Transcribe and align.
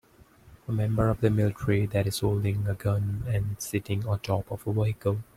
A 0.67 0.71
member 0.71 1.09
of 1.09 1.21
the 1.21 1.29
military 1.29 1.85
that 1.85 2.07
is 2.07 2.21
holding 2.21 2.67
a 2.67 2.73
gun 2.73 3.21
and 3.27 3.55
sitting 3.61 4.07
on 4.07 4.19
top 4.21 4.49
of 4.51 4.65
a 4.65 4.73
vehicle. 4.73 5.19